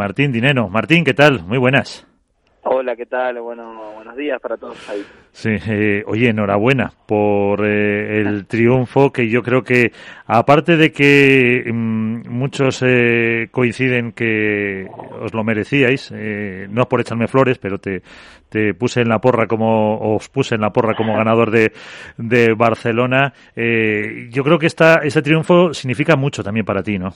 Martín 0.00 0.32
Dinero. 0.32 0.70
Martín, 0.70 1.04
¿qué 1.04 1.12
tal? 1.12 1.44
Muy 1.44 1.58
buenas. 1.58 2.06
Hola, 2.62 2.96
¿qué 2.96 3.04
tal? 3.04 3.38
Bueno, 3.42 3.92
buenos 3.96 4.16
días 4.16 4.40
para 4.40 4.56
todos 4.56 4.88
ahí. 4.88 5.04
Sí, 5.30 5.50
eh, 5.68 6.02
oye, 6.06 6.30
enhorabuena 6.30 6.90
por 7.06 7.66
eh, 7.66 8.22
el 8.22 8.46
triunfo 8.46 9.12
que 9.12 9.28
yo 9.28 9.42
creo 9.42 9.62
que, 9.62 9.92
aparte 10.26 10.78
de 10.78 10.90
que 10.90 11.70
mm, 11.70 12.30
muchos 12.30 12.82
eh, 12.82 13.48
coinciden 13.50 14.12
que 14.12 14.86
os 15.20 15.34
lo 15.34 15.44
merecíais, 15.44 16.10
no 16.12 16.80
es 16.80 16.88
por 16.88 17.02
echarme 17.02 17.28
flores, 17.28 17.58
pero 17.58 17.76
te, 17.76 18.00
te 18.48 18.72
puse 18.72 19.02
en 19.02 19.10
la 19.10 19.18
porra 19.18 19.46
como, 19.46 20.14
os 20.14 20.30
puse 20.30 20.54
en 20.54 20.62
la 20.62 20.70
porra 20.70 20.94
como 20.94 21.14
ganador 21.14 21.50
de, 21.50 21.72
de 22.16 22.54
Barcelona, 22.54 23.34
yo 23.54 24.44
creo 24.44 24.58
que 24.58 24.66
esta, 24.66 25.00
ese 25.02 25.20
triunfo 25.20 25.74
significa 25.74 26.16
mucho 26.16 26.42
también 26.42 26.64
para 26.64 26.82
ti, 26.82 26.98
¿no? 26.98 27.12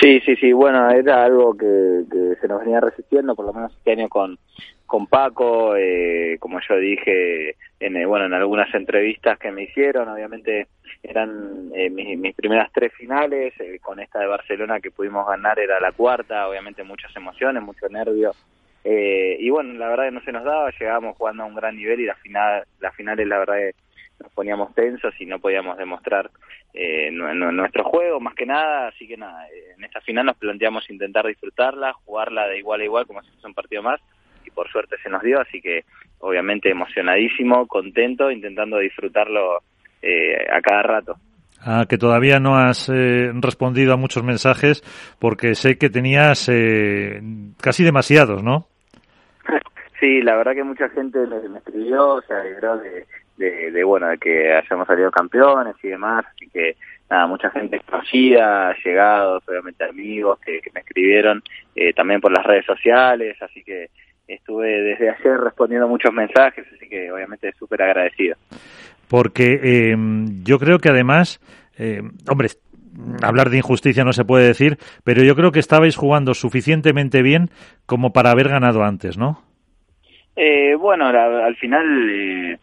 Sí, 0.00 0.20
sí, 0.20 0.34
sí, 0.36 0.52
bueno, 0.52 0.90
era 0.90 1.24
algo 1.24 1.56
que, 1.56 2.04
se 2.40 2.48
nos 2.48 2.60
venía 2.60 2.80
resistiendo, 2.80 3.34
por 3.36 3.46
lo 3.46 3.52
menos 3.52 3.72
este 3.76 3.92
año 3.92 4.08
con, 4.08 4.38
con 4.86 5.06
Paco, 5.06 5.76
eh, 5.76 6.36
como 6.40 6.58
yo 6.68 6.76
dije, 6.76 7.56
en, 7.78 7.96
eh, 7.96 8.06
bueno, 8.06 8.26
en 8.26 8.34
algunas 8.34 8.74
entrevistas 8.74 9.38
que 9.38 9.52
me 9.52 9.64
hicieron, 9.64 10.08
obviamente 10.08 10.68
eran 11.02 11.70
eh, 11.74 11.90
mis, 11.90 12.34
primeras 12.34 12.72
tres 12.72 12.92
finales, 12.94 13.52
eh, 13.60 13.78
con 13.80 14.00
esta 14.00 14.18
de 14.18 14.26
Barcelona 14.26 14.80
que 14.80 14.90
pudimos 14.90 15.26
ganar 15.26 15.58
era 15.58 15.78
la 15.80 15.92
cuarta, 15.92 16.48
obviamente 16.48 16.82
muchas 16.82 17.14
emociones, 17.14 17.62
mucho 17.62 17.88
nervio, 17.88 18.32
y 18.86 19.48
bueno, 19.48 19.72
la 19.74 19.88
verdad 19.88 20.04
que 20.04 20.10
no 20.10 20.20
se 20.22 20.32
nos 20.32 20.44
daba, 20.44 20.70
llegábamos 20.70 21.16
jugando 21.16 21.42
a 21.42 21.46
un 21.46 21.54
gran 21.54 21.74
nivel 21.74 22.00
y 22.00 22.04
la 22.06 22.16
final, 22.16 22.64
las 22.80 22.94
finales 22.94 23.26
la 23.26 23.38
verdad 23.38 23.56
que 23.56 23.74
nos 24.24 24.32
poníamos 24.32 24.74
tensos 24.74 25.14
y 25.20 25.26
no 25.26 25.38
podíamos 25.38 25.76
demostrar 25.76 26.30
eh, 26.72 27.10
nuestro 27.12 27.84
juego 27.84 28.20
más 28.20 28.34
que 28.34 28.46
nada, 28.46 28.88
así 28.88 29.06
que 29.06 29.16
nada, 29.16 29.46
eh, 29.48 29.74
en 29.76 29.84
esta 29.84 30.00
final 30.00 30.26
nos 30.26 30.36
planteamos 30.36 30.88
intentar 30.90 31.26
disfrutarla, 31.26 31.92
jugarla 31.92 32.48
de 32.48 32.58
igual 32.58 32.80
a 32.80 32.84
igual 32.84 33.06
como 33.06 33.22
si 33.22 33.30
fuese 33.30 33.46
un 33.46 33.54
partido 33.54 33.82
más 33.82 34.00
y 34.44 34.50
por 34.50 34.68
suerte 34.70 34.96
se 35.02 35.10
nos 35.10 35.22
dio, 35.22 35.40
así 35.40 35.60
que 35.60 35.84
obviamente 36.18 36.70
emocionadísimo, 36.70 37.66
contento, 37.66 38.30
intentando 38.30 38.78
disfrutarlo 38.78 39.62
eh, 40.02 40.46
a 40.50 40.60
cada 40.60 40.82
rato. 40.82 41.16
Ah, 41.60 41.84
que 41.88 41.96
todavía 41.96 42.40
no 42.40 42.56
has 42.56 42.88
eh, 42.88 43.30
respondido 43.34 43.94
a 43.94 43.96
muchos 43.96 44.22
mensajes 44.22 44.82
porque 45.18 45.54
sé 45.54 45.78
que 45.78 45.90
tenías 45.90 46.50
casi 47.60 47.84
demasiados, 47.84 48.42
¿no? 48.42 48.66
sí, 50.00 50.22
la 50.22 50.36
verdad 50.36 50.54
que 50.54 50.64
mucha 50.64 50.88
gente 50.90 51.18
me, 51.26 51.58
escribió, 51.58 52.20
se 52.26 52.34
alegró 52.34 52.78
de, 52.78 53.06
de, 53.36 53.84
bueno, 53.84 54.08
de 54.08 54.18
que 54.18 54.52
hayamos 54.52 54.86
salido 54.86 55.10
campeones 55.10 55.74
y 55.82 55.88
demás, 55.88 56.24
así 56.34 56.48
que 56.48 56.76
nada, 57.10 57.26
mucha 57.26 57.50
gente 57.50 57.80
conocida, 57.80 58.74
llegados, 58.84 59.42
obviamente 59.48 59.84
amigos 59.84 60.38
que, 60.40 60.60
me 60.72 60.80
escribieron 60.80 61.42
eh, 61.74 61.92
también 61.92 62.20
por 62.20 62.32
las 62.32 62.44
redes 62.44 62.64
sociales, 62.64 63.36
así 63.42 63.62
que 63.62 63.90
estuve 64.28 64.68
desde 64.82 65.10
ayer 65.10 65.38
respondiendo 65.38 65.88
muchos 65.88 66.12
mensajes, 66.12 66.66
así 66.74 66.88
que 66.88 67.10
obviamente 67.10 67.52
súper 67.58 67.82
agradecido. 67.82 68.36
Porque 69.08 69.60
eh, 69.62 69.96
yo 70.44 70.58
creo 70.58 70.78
que 70.78 70.88
además, 70.88 71.40
eh, 71.78 72.02
hombre, 72.28 72.48
hablar 73.22 73.50
de 73.50 73.58
injusticia 73.58 74.04
no 74.04 74.12
se 74.12 74.24
puede 74.24 74.46
decir, 74.46 74.78
pero 75.02 75.22
yo 75.22 75.34
creo 75.36 75.52
que 75.52 75.60
estabais 75.60 75.96
jugando 75.96 76.34
suficientemente 76.34 77.22
bien 77.22 77.50
como 77.86 78.12
para 78.12 78.30
haber 78.30 78.48
ganado 78.48 78.84
antes, 78.84 79.18
¿no? 79.18 79.42
Eh, 80.36 80.74
bueno, 80.74 81.06
al 81.06 81.56
final 81.56 82.58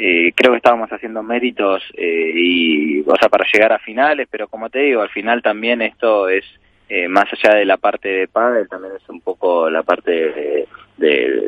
eh, 0.00 0.28
eh, 0.28 0.32
creo 0.34 0.52
que 0.52 0.56
estábamos 0.56 0.90
haciendo 0.90 1.22
méritos 1.22 1.82
eh, 1.94 2.32
y, 2.34 3.00
o 3.00 3.16
sea, 3.16 3.28
para 3.28 3.44
llegar 3.52 3.72
a 3.74 3.78
finales, 3.78 4.28
pero 4.30 4.48
como 4.48 4.70
te 4.70 4.78
digo, 4.78 5.02
al 5.02 5.10
final 5.10 5.42
también 5.42 5.82
esto 5.82 6.26
es 6.30 6.42
eh, 6.88 7.06
más 7.06 7.26
allá 7.30 7.56
de 7.56 7.66
la 7.66 7.76
parte 7.76 8.08
de 8.08 8.26
pádel, 8.26 8.66
también 8.66 8.94
es 8.96 9.06
un 9.10 9.20
poco 9.20 9.68
la 9.68 9.82
parte 9.82 10.10
de, 10.10 10.66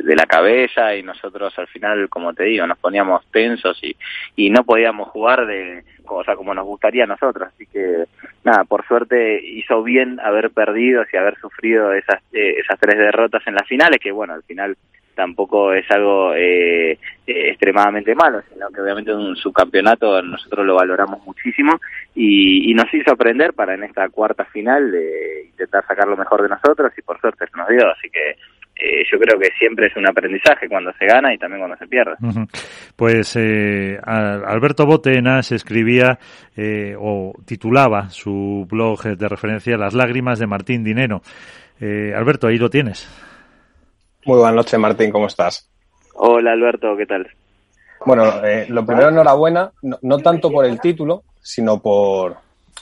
la 0.04 0.26
cabeza 0.26 0.94
y 0.94 1.02
nosotros 1.02 1.58
al 1.58 1.66
final, 1.68 2.10
como 2.10 2.34
te 2.34 2.44
digo, 2.44 2.66
nos 2.66 2.76
poníamos 2.76 3.24
tensos 3.30 3.82
y, 3.82 3.96
y 4.36 4.50
no 4.50 4.64
podíamos 4.64 5.08
jugar 5.08 5.46
de, 5.46 5.82
o 6.04 6.22
sea, 6.22 6.36
como 6.36 6.52
nos 6.52 6.66
gustaría 6.66 7.04
a 7.04 7.06
nosotros. 7.06 7.48
Así 7.54 7.66
que, 7.66 8.04
nada, 8.44 8.64
por 8.64 8.86
suerte 8.86 9.42
hizo 9.42 9.82
bien 9.82 10.20
haber 10.20 10.50
perdido 10.50 11.04
y 11.10 11.16
haber 11.16 11.38
sufrido 11.38 11.94
esas, 11.94 12.20
esas 12.32 12.78
tres 12.78 12.98
derrotas 12.98 13.42
en 13.46 13.54
las 13.54 13.66
finales, 13.66 13.98
que 13.98 14.12
bueno, 14.12 14.34
al 14.34 14.42
final 14.42 14.76
tampoco 15.22 15.72
es 15.72 15.88
algo 15.88 16.34
eh, 16.34 16.90
eh, 16.92 16.98
extremadamente 17.26 18.12
malo, 18.12 18.42
sino 18.52 18.68
que 18.70 18.80
obviamente 18.80 19.14
un 19.14 19.36
subcampeonato 19.36 20.20
nosotros 20.20 20.66
lo 20.66 20.74
valoramos 20.74 21.24
muchísimo 21.24 21.78
y, 22.12 22.74
nos 22.74 22.92
hizo 22.92 23.12
aprender 23.12 23.52
para 23.52 23.74
en 23.74 23.84
esta 23.84 24.08
cuarta 24.08 24.44
final 24.46 24.90
de 24.90 25.46
intentar 25.50 25.86
sacar 25.86 26.08
lo 26.08 26.16
mejor 26.16 26.42
de 26.42 26.48
nosotros 26.48 26.90
y 26.96 27.02
por 27.02 27.20
suerte 27.20 27.44
nos 27.54 27.68
dio, 27.68 27.86
así 27.88 28.08
que 28.10 28.30
eh, 28.74 29.04
yo 29.12 29.18
creo 29.20 29.38
que 29.38 29.50
siempre 29.58 29.86
es 29.86 29.96
un 29.96 30.08
aprendizaje 30.08 30.68
cuando 30.68 30.90
se 30.94 31.06
gana 31.06 31.32
y 31.32 31.38
también 31.38 31.60
cuando 31.60 31.76
se 31.76 31.86
pierde. 31.86 32.14
Pues 32.96 33.36
Alberto 33.36 34.86
Botenas 34.86 35.52
escribía 35.52 36.18
o 36.98 37.32
titulaba 37.46 38.08
su 38.08 38.66
blog 38.68 39.02
de 39.02 39.28
referencia 39.28 39.76
Las 39.76 39.94
lágrimas 39.94 40.40
de 40.40 40.46
Martín 40.48 40.82
Dinero. 40.82 41.20
Alberto, 41.80 42.48
ahí 42.48 42.58
lo 42.58 42.70
tienes. 42.70 43.31
Muy 44.24 44.38
buenas 44.38 44.54
noches, 44.54 44.78
Martín, 44.78 45.10
¿cómo 45.10 45.26
estás? 45.26 45.68
Hola, 46.14 46.52
Alberto, 46.52 46.96
¿qué 46.96 47.06
tal? 47.06 47.26
Bueno, 48.06 48.44
eh, 48.44 48.66
lo 48.68 48.86
primero, 48.86 49.08
enhorabuena, 49.08 49.72
no, 49.82 50.18
tanto 50.18 50.50
por 50.50 50.64
el 50.64 50.80
título, 50.80 51.24
sino 51.40 51.80
por, 51.80 52.36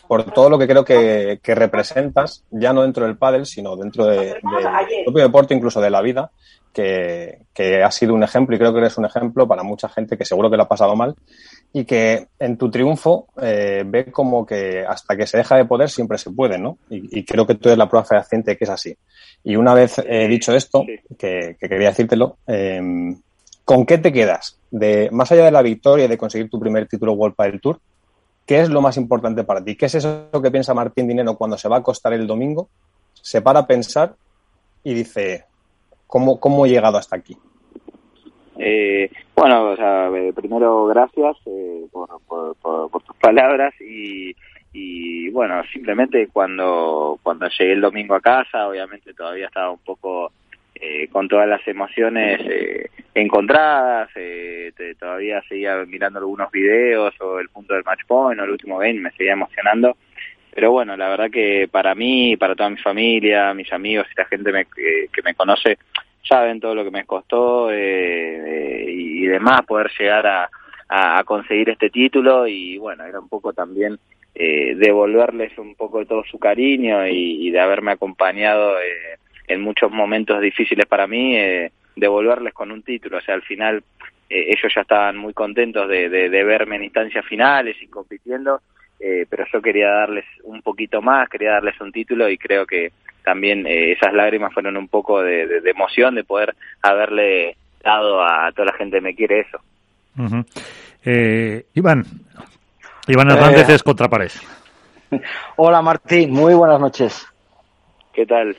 por 0.07 0.25
todo 0.33 0.51
lo 0.51 0.59
que 0.59 0.67
creo 0.67 0.85
que, 0.85 1.41
representas, 1.43 2.45
ya 2.51 2.73
no 2.73 2.83
dentro 2.83 3.07
del 3.07 3.17
pádel, 3.17 3.47
sino 3.47 3.75
dentro 3.77 4.05
del 4.07 4.37
propio 5.05 5.23
deporte, 5.23 5.55
incluso 5.55 5.81
de 5.81 5.91
la 5.91 6.03
vida, 6.03 6.31
que, 6.75 7.39
que 7.55 7.83
ha 7.83 7.91
sido 7.91 8.15
un 8.15 8.23
ejemplo 8.23 8.55
y 8.55 8.59
creo 8.59 8.73
que 8.73 8.81
eres 8.81 8.99
un 8.99 9.07
ejemplo 9.07 9.49
para 9.49 9.63
mucha 9.63 9.89
gente 9.89 10.19
que 10.19 10.25
seguro 10.25 10.51
que 10.51 10.57
lo 10.57 10.65
ha 10.65 10.69
pasado 10.69 10.95
mal 10.95 11.15
y 11.73 11.85
que 11.85 12.29
en 12.39 12.57
tu 12.57 12.71
triunfo 12.71 13.29
eh, 13.41 13.85
ve 13.87 14.11
como 14.11 14.45
que 14.45 14.85
hasta 14.87 15.17
que 15.17 15.27
se 15.27 15.39
deja 15.39 15.57
de 15.57 15.65
poder 15.65 15.89
siempre 15.89 16.19
se 16.19 16.31
puede, 16.31 16.59
¿no? 16.59 16.79
Y, 16.89 17.25
creo 17.25 17.47
que 17.47 17.55
tú 17.55 17.69
eres 17.69 17.79
la 17.79 17.89
prueba 17.89 18.05
fehaciente 18.05 18.57
que 18.57 18.65
es 18.65 18.71
así. 18.71 18.97
Y 19.45 19.57
una 19.57 19.73
vez 19.75 19.99
he 20.05 20.27
dicho 20.27 20.53
esto, 20.55 20.85
que, 21.17 21.57
quería 21.61 21.91
decírtelo, 21.91 22.39
em, 22.47 23.17
¿con 23.65 23.87
qué 23.87 23.99
te 23.99 24.13
quedas? 24.13 24.59
De, 24.71 25.09
más 25.13 25.31
allá 25.31 25.45
de 25.45 25.53
la 25.53 25.63
victoria 25.63 26.07
y 26.07 26.09
de 26.09 26.19
conseguir 26.19 26.51
tu 26.51 26.59
primer 26.59 26.89
título 26.89 27.13
World 27.13 27.37
del 27.39 27.61
Tour, 27.61 27.81
¿qué 28.45 28.61
es 28.61 28.69
lo 28.69 28.81
más 28.81 28.97
importante 28.97 29.45
para 29.45 29.63
ti? 29.63 29.77
¿Qué 29.77 29.87
es 29.87 29.95
eso 29.95 30.29
que 30.43 30.51
piensa 30.51 30.75
Martín 30.75 31.07
Dinero 31.07 31.37
cuando 31.37 31.57
se 31.57 31.69
va 31.69 31.77
a 31.77 31.81
acostar 31.81 32.13
el 32.15 32.27
domingo? 32.27 32.69
Se 33.15 33.43
para 33.43 33.61
a 33.61 33.67
pensar 33.67 34.17
y 34.83 34.93
dice, 34.93 35.45
¿cómo, 36.09 36.41
cómo 36.41 36.67
he 36.67 36.71
llegado 36.71 36.99
hasta 36.99 37.15
aquí? 37.15 37.37
Eh, 38.63 39.11
bueno, 39.35 39.71
o 39.71 39.77
sea, 39.77 40.09
eh, 40.09 40.35
primero 40.35 40.85
gracias 40.85 41.35
eh, 41.47 41.87
por, 41.91 42.21
por, 42.61 43.03
tus 43.03 43.17
palabras 43.17 43.73
y, 43.81 44.37
y 44.75 45.31
bueno, 45.31 45.63
simplemente 45.73 46.29
cuando, 46.29 47.19
cuando 47.23 47.49
llegué 47.49 47.73
el 47.73 47.81
domingo 47.81 48.15
a 48.15 48.21
casa, 48.21 48.69
obviamente 48.69 49.15
todavía 49.15 49.47
estaba 49.47 49.71
un 49.71 49.79
poco 49.79 50.31
eh, 50.75 51.09
con 51.09 51.29
todas 51.29 51.49
las 51.49 51.67
emociones 51.69 52.41
eh, 52.45 52.91
encontradas, 53.15 54.09
eh, 54.15 54.73
todavía 54.99 55.43
seguía 55.49 55.77
mirando 55.87 56.19
algunos 56.19 56.51
videos 56.51 57.15
o 57.21 57.39
el 57.39 57.51
punto 57.51 57.75
del 57.75 57.85
match 57.85 58.07
point 58.07 58.41
o 58.41 58.45
el 58.45 58.51
último 58.51 58.79
game, 58.79 59.01
me 59.01 59.11
seguía 59.13 59.33
emocionando. 59.33 59.97
Pero 60.55 60.73
bueno, 60.73 60.97
la 60.97 61.09
verdad 61.09 61.31
que 61.31 61.69
para 61.71 61.95
mí, 61.95 62.37
para 62.37 62.55
toda 62.55 62.71
mi 62.71 62.79
familia, 62.79 63.53
mis 63.53 63.73
amigos 63.73 64.07
y 64.11 64.19
la 64.19 64.25
gente 64.27 64.67
que 64.75 65.23
me 65.23 65.35
conoce, 65.35 65.79
saben 66.23 66.61
todo 66.61 66.75
lo 66.75 66.85
que 66.85 66.91
me 66.91 67.05
costó 67.05 67.71
eh, 67.71 68.85
y 68.89 69.27
demás 69.27 69.63
poder 69.67 69.91
llegar 69.99 70.27
a, 70.27 70.51
a, 70.89 71.25
conseguir 71.25 71.71
este 71.71 71.91
título. 71.91 72.47
Y 72.47 72.79
bueno, 72.79 73.05
era 73.05 73.21
un 73.21 73.29
poco 73.29 73.53
también 73.53 73.99
eh, 74.35 74.75
devolverles 74.77 75.57
un 75.59 75.75
poco 75.75 75.99
de 75.99 76.07
todo 76.07 76.25
su 76.25 76.39
cariño 76.39 77.07
y, 77.07 77.51
de 77.51 77.61
haberme 77.61 77.93
acompañado 77.93 78.79
eh, 78.81 79.19
en 79.49 79.61
muchos 79.61 79.91
momentos 79.91 80.41
difíciles 80.41 80.87
para 80.87 81.07
mí, 81.07 81.37
eh, 81.37 81.73
devolverles 81.97 82.55
con 82.55 82.71
un 82.71 82.83
título, 82.83 83.19
o 83.19 83.21
sea, 83.21 83.35
al 83.35 83.43
final 83.43 83.83
eh, 84.29 84.47
ellos 84.49 84.73
ya 84.75 84.83
estaban 84.83 85.17
muy 85.17 85.35
contentos 85.35 85.89
de, 85.89 86.09
de, 86.09 86.31
de 86.31 86.45
verme 86.45 86.77
en 86.77 86.85
instancias 86.85 87.27
finales 87.27 87.77
y 87.83 87.89
compitiendo, 87.89 88.61
eh, 89.01 89.27
pero 89.29 89.45
yo 89.53 89.63
quería 89.63 89.89
darles 89.89 90.27
un 90.45 90.63
poquito 90.63 91.01
más, 91.01 91.29
quería 91.29 91.53
darles 91.53 91.81
un 91.81 91.91
título 91.91 92.29
y 92.29 92.39
creo 92.39 92.67
que 92.67 92.93
también 93.25 93.67
eh, 93.67 93.93
esas 93.93 94.13
lágrimas 94.13 94.53
fueron 94.53 94.77
un 94.77 94.89
poco 94.89 95.23
de, 95.23 95.63
emoción 95.65 96.15
de 96.15 96.25
poder 96.25 96.55
haberle 96.83 97.57
dado 97.83 98.23
a 98.23 98.53
toda 98.53 98.67
la 98.67 98.73
gente 98.75 98.99
que 98.99 99.01
me 99.01 99.15
quiere 99.15 99.41
eso. 99.41 99.59
eh, 101.05 101.65
Iván, 101.75 102.05
Iván 103.07 103.31
Hernández 103.31 103.69
eh, 103.69 103.75
es 103.75 103.83
contrapared. 103.83 104.31
Hola 105.57 105.83
Martín, 105.83 106.31
muy 106.33 106.55
buenas 106.55 106.81
noches. 106.81 107.27
¿Qué 108.13 108.27
tal? 108.27 108.57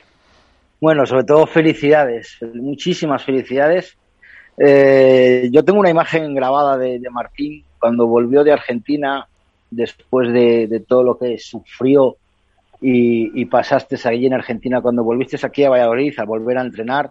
Bueno, 0.80 1.06
sobre 1.06 1.24
todo 1.24 1.46
felicidades, 1.46 2.38
muchísimas 2.54 3.24
felicidades. 3.24 3.96
Eh, 4.58 5.48
yo 5.50 5.64
tengo 5.64 5.80
una 5.80 5.90
imagen 5.90 6.34
grabada 6.34 6.76
de, 6.76 7.00
Martín 7.10 7.64
cuando 7.78 8.06
volvió 8.06 8.44
de 8.44 8.52
Argentina 8.52 9.26
después 9.72 10.32
de, 10.32 10.66
de 10.68 10.80
todo 10.80 11.02
lo 11.02 11.18
que 11.18 11.38
sufrió 11.38 12.16
y, 12.80 13.44
pasaste 13.46 13.96
allí 14.04 14.26
en 14.26 14.34
Argentina 14.34 14.80
cuando 14.80 15.04
volviste 15.04 15.38
aquí 15.44 15.64
a 15.64 15.70
Valladolid 15.70 16.18
a 16.18 16.24
volver 16.24 16.58
a 16.58 16.62
entrenar. 16.62 17.10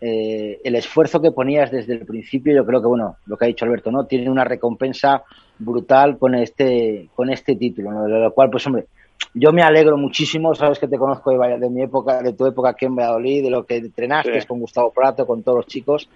Eh, 0.00 0.60
el 0.64 0.74
esfuerzo 0.74 1.22
que 1.22 1.30
ponías 1.30 1.70
desde 1.70 1.92
el 1.92 2.04
principio, 2.04 2.52
yo 2.52 2.66
creo 2.66 2.80
que, 2.80 2.88
bueno, 2.88 3.18
lo 3.26 3.36
que 3.36 3.44
ha 3.44 3.48
dicho 3.48 3.64
Alberto, 3.64 3.92
¿no? 3.92 4.04
Tiene 4.04 4.28
una 4.28 4.42
recompensa 4.42 5.22
brutal 5.60 6.18
con 6.18 6.34
este, 6.34 7.08
con 7.14 7.30
este 7.30 7.54
título, 7.54 8.02
De 8.02 8.18
lo 8.18 8.34
cual, 8.34 8.50
pues, 8.50 8.66
hombre, 8.66 8.86
yo 9.34 9.52
me 9.52 9.62
alegro 9.62 9.96
muchísimo, 9.96 10.54
sabes 10.54 10.78
que 10.78 10.88
te 10.88 10.98
conozco 10.98 11.30
de, 11.30 11.70
mi 11.70 11.82
época, 11.82 12.20
de 12.20 12.32
tu 12.32 12.46
época 12.46 12.70
aquí 12.70 12.86
en 12.86 12.96
Valladolid, 12.96 13.44
de 13.44 13.50
lo 13.50 13.64
que 13.64 13.76
entrenaste 13.76 14.44
con 14.46 14.58
Gustavo 14.58 14.90
Prato, 14.92 15.26
con 15.26 15.42
todos 15.42 15.58
los 15.58 15.66
chicos. 15.66 16.08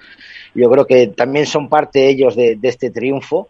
Yo 0.55 0.69
creo 0.69 0.85
que 0.85 1.09
también 1.09 1.47
son 1.47 1.69
parte 1.69 2.09
ellos 2.09 2.35
de, 2.35 2.59
este 2.63 2.91
triunfo. 2.91 3.49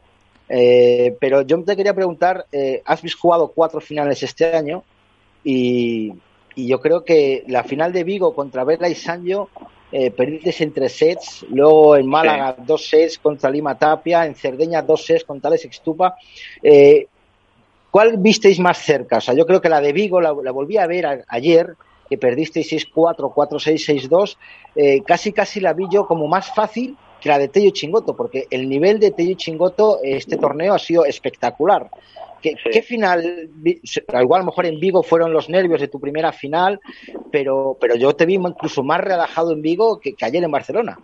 Eh, 0.48 1.16
pero 1.20 1.42
yo 1.42 1.62
te 1.64 1.76
quería 1.76 1.94
preguntar, 1.94 2.46
eh, 2.52 2.82
has 2.84 3.02
jugado 3.14 3.48
cuatro 3.48 3.80
finales 3.80 4.22
este 4.22 4.54
año 4.54 4.84
y, 5.44 6.12
yo 6.58 6.80
creo 6.80 7.04
que 7.04 7.44
la 7.48 7.64
final 7.64 7.92
de 7.92 8.02
Vigo 8.02 8.34
contra 8.34 8.64
Vela 8.64 8.88
y 8.88 8.94
Sancho 8.94 9.50
eh, 9.92 10.10
perdiste 10.10 10.64
en 10.64 10.72
tres 10.72 10.96
sets, 10.96 11.44
luego 11.50 11.98
en 11.98 12.06
Málaga 12.06 12.56
dos 12.64 12.88
sets 12.88 13.18
contra 13.18 13.50
Lima 13.50 13.76
Tapia, 13.76 14.24
en 14.24 14.34
Cerdeña 14.34 14.80
dos 14.80 15.04
sets 15.04 15.24
contra 15.24 15.48
Alex 15.48 15.66
Extupa. 15.66 16.16
Eh, 16.62 17.08
¿Cuál 17.90 18.16
visteis 18.16 18.58
más 18.58 18.78
cerca? 18.78 19.18
O 19.18 19.20
sea, 19.20 19.34
yo 19.34 19.44
creo 19.44 19.60
que 19.60 19.68
la 19.68 19.82
de 19.82 19.92
Vigo 19.92 20.18
la, 20.18 20.32
volví 20.32 20.78
a 20.78 20.86
ver 20.86 21.26
ayer, 21.28 21.74
que 22.08 22.16
perdisteis 22.16 22.72
6-4, 22.72 23.34
4-6, 23.34 24.08
6-2. 24.74 25.02
casi, 25.04 25.32
casi 25.32 25.60
la 25.60 25.74
vi 25.74 25.86
yo 25.90 26.06
como 26.06 26.26
más 26.26 26.54
fácil 26.54 26.96
que 27.26 27.32
la 27.32 27.38
de 27.38 27.48
Tello 27.48 27.70
Chingoto, 27.70 28.16
porque 28.16 28.46
el 28.50 28.68
nivel 28.68 29.00
de 29.00 29.10
Tello 29.10 29.34
Chingoto 29.34 29.98
este 30.02 30.36
torneo 30.36 30.74
ha 30.74 30.78
sido 30.78 31.04
espectacular. 31.04 31.90
¿Qué, 32.40 32.82
final? 32.82 33.50
Igual 33.64 34.38
a 34.40 34.44
lo 34.44 34.50
mejor 34.50 34.66
en 34.66 34.78
Vigo 34.78 35.02
fueron 35.02 35.32
los 35.32 35.48
nervios 35.48 35.80
de 35.80 35.88
tu 35.88 35.98
primera 35.98 36.30
final, 36.30 36.78
pero, 37.32 37.76
pero 37.80 37.96
yo 37.96 38.14
te 38.14 38.26
vi 38.26 38.34
incluso 38.34 38.84
más 38.84 39.00
relajado 39.00 39.52
en 39.52 39.62
Vigo 39.62 39.98
que, 39.98 40.14
ayer 40.22 40.44
en 40.44 40.50
Barcelona. 40.52 40.98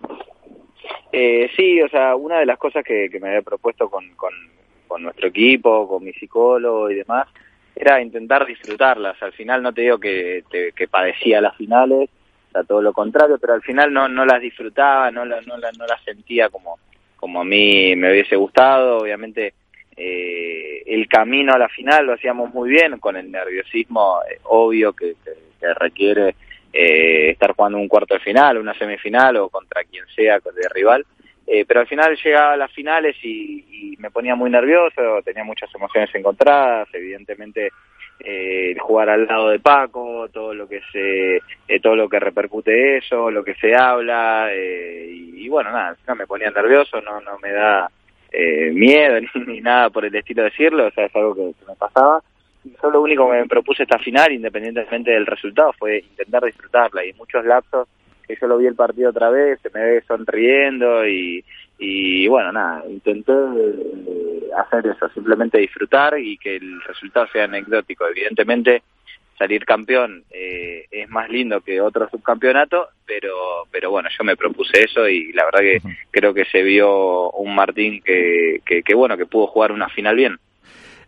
Eh, 1.11 1.51
sí, 1.57 1.83
o 1.83 1.89
sea, 1.89 2.15
una 2.15 2.39
de 2.39 2.47
las 2.47 2.59
cosas 2.59 2.85
que, 2.85 3.11
me 3.21 3.31
había 3.31 3.43
propuesto 3.43 3.91
con, 3.91 4.15
con, 4.15 5.03
nuestro 5.03 5.27
equipo, 5.27 5.89
con 5.89 6.05
mi 6.05 6.13
psicólogo 6.13 6.89
y 6.89 6.95
demás, 6.95 7.27
era 7.75 8.01
intentar 8.01 8.47
disfrutarlas. 8.47 9.21
Al 9.21 9.33
final 9.33 9.63
no 9.63 9.73
te 9.73 9.81
digo 9.81 9.99
que, 9.99 10.45
que 10.77 10.87
padecía 10.87 11.41
las 11.41 11.57
finales, 11.57 12.09
sea, 12.53 12.65
todo 12.65 12.83
lo 12.83 12.93
contrario, 12.93 13.39
pero 13.39 13.55
al 13.55 13.63
final 13.63 13.93
no, 13.93 14.09
no 14.09 14.25
las 14.25 14.41
disfrutaba, 14.41 15.11
no, 15.11 15.25
no, 15.25 15.41
no 15.41 15.57
las 15.59 16.05
sentía 16.05 16.49
como, 16.49 16.79
como 17.17 17.41
a 17.41 17.45
mí 17.45 17.97
me 17.97 18.11
hubiese 18.11 18.37
gustado. 18.37 18.99
Obviamente 18.99 19.55
eh, 19.97 20.83
el 20.87 21.09
camino 21.09 21.53
a 21.53 21.59
la 21.59 21.69
final 21.69 22.07
lo 22.07 22.15
hacíamos 22.15 22.53
muy 22.53 22.71
bien, 22.71 22.99
con 22.99 23.17
el 23.17 23.31
nerviosismo 23.31 24.21
eh, 24.31 24.39
obvio 24.45 24.93
que, 24.93 25.15
requiere 25.79 26.35
eh, 26.73 27.31
estar 27.31 27.55
jugando 27.55 27.79
un 27.79 27.87
cuarto 27.87 28.15
de 28.15 28.21
final, 28.21 28.59
una 28.59 28.75
semifinal 28.75 29.37
o 29.37 29.49
contra 29.49 29.85
quien 29.85 30.05
sea 30.09 30.39
de 30.41 30.69
rival. 30.71 31.07
Eh, 31.47 31.65
pero 31.67 31.81
al 31.81 31.87
final 31.87 32.17
llegaba 32.17 32.53
a 32.53 32.57
las 32.57 32.73
finales 32.73 33.17
y, 33.23 33.97
me 33.99 34.11
ponía 34.11 34.35
muy 34.35 34.51
nervioso, 34.51 35.23
tenía 35.25 35.45
muchas 35.45 35.73
emociones 35.75 36.13
encontradas, 36.15 36.89
evidentemente 36.93 37.71
eh, 38.25 38.75
jugar 38.79 39.11
al 39.11 39.27
lado 39.27 39.49
de 39.51 39.59
Paco, 39.59 40.29
todo 40.33 40.55
lo 40.55 40.69
que 40.69 40.81
se, 40.93 41.41
todo 41.81 41.97
lo 41.97 42.09
que 42.09 42.21
repercute 42.21 42.99
eso, 42.99 43.31
lo 43.31 43.43
que 43.43 43.55
se 43.55 43.75
habla 43.75 44.51
y, 44.55 45.49
bueno 45.49 45.71
nada, 45.73 45.97
me 46.17 46.27
ponía 46.27 46.51
nervioso, 46.51 47.01
no, 47.01 47.21
no 47.21 47.39
me 47.39 47.53
da 47.53 47.91
eh, 48.33 48.71
miedo 48.73 49.21
ni, 49.47 49.61
nada 49.61 49.91
por 49.91 50.05
el 50.05 50.15
estilo 50.15 50.43
de 50.43 50.51
decirlo, 50.51 50.87
o 50.87 50.91
sea, 50.91 51.07
es 51.07 51.15
algo 51.15 51.35
que, 51.35 51.55
me 51.69 51.77
pasaba. 51.77 52.23
Yo 52.65 52.91
lo 52.91 53.03
único 53.03 53.29
que 53.31 53.39
me 53.39 53.47
propuse 53.47 53.83
esta 53.83 53.99
final, 53.99 54.33
independientemente 54.33 55.11
del 55.11 55.27
resultado, 55.27 55.73
fue 55.79 55.99
intentar 55.99 56.45
disfrutarla. 56.45 57.05
Y 57.05 57.13
muchos 57.15 57.45
lapsos 57.45 57.89
que 58.27 58.37
yo 58.41 58.47
lo 58.47 58.57
vi 58.57 58.67
el 58.67 58.77
partido 58.77 59.11
otra 59.11 59.31
vez, 59.31 59.61
se 59.61 59.71
me 59.71 59.85
ve 59.85 60.03
sonriendo 60.03 61.07
y, 61.07 61.45
y 61.79 62.29
bueno, 62.29 62.53
nada, 62.53 62.85
intenté 62.89 63.33
eh, 63.33 64.32
hacer 64.57 64.87
eso, 64.87 65.09
simplemente 65.11 65.59
disfrutar 65.59 66.19
y 66.19 66.37
que 66.39 66.57
el 66.57 66.81
resultado 66.83 67.27
sea 67.33 67.45
anecdótico. 67.45 68.07
Evidentemente, 68.07 68.83
salir 69.39 69.65
campeón 69.65 70.25
eh, 70.31 70.87
es 70.91 71.09
más 71.11 71.29
lindo 71.29 71.61
que 71.61 71.81
otro 71.81 72.09
subcampeonato, 72.09 72.89
pero, 73.07 73.67
pero 73.71 73.91
bueno, 73.91 74.09
yo 74.17 74.25
me 74.25 74.37
propuse 74.37 74.85
eso 74.85 75.09
y 75.09 75.33
la 75.33 75.45
verdad 75.45 75.61
que 75.61 75.83
creo 76.11 76.33
que 76.33 76.45
se 76.45 76.63
vio 76.63 77.31
un 77.33 77.55
Martín 77.55 78.01
que, 78.03 78.61
que, 78.65 78.95
bueno, 78.95 79.17
que 79.17 79.27
pudo 79.27 79.49
jugar 79.49 79.73
una 79.73 79.89
final 79.89 80.17
bien. 80.17 80.39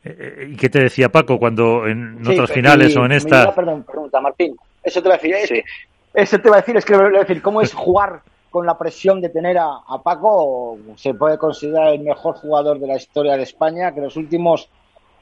Eh, 0.05 0.17
eh, 0.19 0.49
¿Y 0.51 0.57
qué 0.57 0.69
te 0.69 0.81
decía 0.81 1.09
Paco 1.11 1.39
cuando 1.39 1.87
en 1.87 2.27
otras 2.27 2.51
finales 2.51 2.97
o 2.97 3.05
en 3.05 3.13
esta? 3.13 3.55
Perdón, 3.55 3.85
pregunta, 3.85 4.21
Martín. 4.21 4.57
Eso 4.83 5.03
te 5.03 5.09
va 5.09 5.15
a 5.15 5.19
decir. 5.19 5.65
Eso 6.13 6.39
te 6.39 6.51
va 6.51 6.57
a 6.57 6.61
decir, 6.61 6.77
es 6.77 6.85
que 6.85 6.97
voy 6.97 7.17
a 7.17 7.21
decir, 7.21 7.41
¿cómo 7.41 7.63
es 7.63 7.73
jugar 7.75 8.21
con 8.55 8.67
la 8.67 8.79
presión 8.79 9.21
de 9.21 9.31
tener 9.31 9.59
a, 9.59 9.83
Paco? 10.05 10.79
Se 10.95 11.13
puede 11.13 11.39
considerar 11.39 11.93
el 11.93 12.03
mejor 12.03 12.37
jugador 12.37 12.79
de 12.79 12.87
la 12.87 12.95
historia 12.95 13.37
de 13.37 13.43
España, 13.43 13.93
que 13.93 14.01
los 14.01 14.17
últimos 14.17 14.71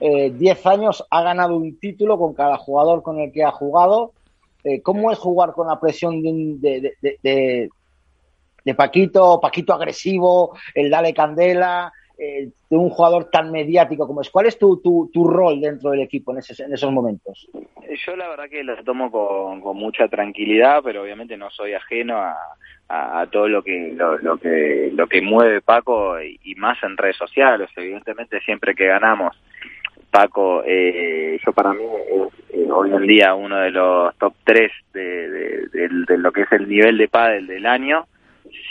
10 0.01 0.39
eh, 0.39 0.69
años 0.69 1.03
ha 1.09 1.23
ganado 1.23 1.57
un 1.57 1.79
título 1.79 2.19
con 2.19 2.35
cada 2.35 2.59
jugador 2.59 3.03
con 3.03 3.19
el 3.21 3.33
que 3.33 3.43
ha 3.43 3.51
jugado. 3.51 4.13
Eh, 4.65 4.83
¿Cómo 4.83 5.11
es 5.11 5.19
jugar 5.19 5.55
con 5.55 5.67
la 5.67 5.81
presión 5.81 6.21
de, 6.61 6.93
de, 7.01 8.75
Paquito, 8.77 9.41
Paquito 9.41 9.73
agresivo, 9.73 10.55
el 10.75 10.91
Dale 10.91 11.15
Candela, 11.15 11.91
eh, 12.19 12.51
de 12.69 12.77
un 12.77 12.91
jugador 12.91 13.31
tan 13.31 13.51
mediático 13.51 14.07
como 14.07 14.21
es? 14.21 14.29
¿Cuál 14.29 14.45
es 14.45 14.59
tu, 14.59 14.77
tu, 15.11 15.25
rol 15.25 15.59
dentro 15.59 15.93
del 15.93 16.03
equipo 16.03 16.33
en, 16.33 16.43
en, 16.59 16.75
esos 16.75 16.93
momentos? 16.93 17.49
Yo 18.07 18.15
la 18.15 18.29
verdad 18.29 18.51
que 18.51 18.63
lo 18.63 18.77
tomo 18.85 19.11
con, 19.11 19.75
mucha 19.75 20.07
tranquilidad, 20.09 20.83
pero 20.85 21.03
obviamente 21.03 21.39
no 21.39 21.51
soy 21.51 21.73
ajeno 21.73 22.19
a, 22.19 22.37
a, 22.95 23.27
todo 23.31 23.49
lo 23.49 23.63
que 23.63 23.95
lo, 23.97 24.37
que 24.37 24.91
lo 24.95 25.07
que 25.07 25.23
mueve 25.23 25.63
Paco 25.63 26.21
y 26.21 26.55
más 26.57 26.83
en 26.83 26.97
redes 26.97 27.17
sociales. 27.17 27.71
Evidentemente 27.77 28.41
siempre 28.41 28.75
que 28.75 28.87
ganamos 28.87 29.35
Paco, 30.13 30.63
eh, 30.67 31.41
yo 31.45 31.53
para 31.55 31.73
mí 31.73 31.83
es 31.83 32.71
hoy 32.71 32.93
en 32.93 33.07
día 33.07 33.35
uno 33.35 33.57
de 33.57 33.71
los 33.71 34.15
top 34.19 34.35
3 34.45 34.71
de, 34.93 35.29
de, 35.73 36.19
lo 36.19 36.31
que 36.33 36.43
es 36.43 36.53
el 36.53 36.69
nivel 36.69 36.99
de 36.99 37.09
pádel 37.09 37.47
del 37.47 37.65
año, 37.65 38.07